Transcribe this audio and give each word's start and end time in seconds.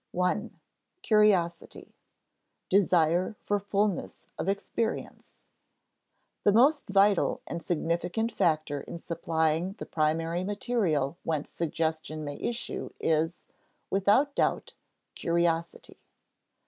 §1. 0.13 0.59
Curiosity 1.03 1.79
[Sidenote: 1.83 1.93
Desire 2.71 3.35
for 3.45 3.59
fullness 3.59 4.25
of 4.39 4.49
experience:] 4.49 5.43
The 6.43 6.51
most 6.51 6.89
vital 6.89 7.41
and 7.45 7.61
significant 7.61 8.31
factor 8.31 8.81
in 8.81 8.97
supplying 8.97 9.73
the 9.73 9.85
primary 9.85 10.43
material 10.43 11.19
whence 11.23 11.51
suggestion 11.51 12.23
may 12.23 12.37
issue 12.39 12.89
is, 12.99 13.45
without 13.91 14.33
doubt, 14.33 14.73
curiosity. 15.13 15.97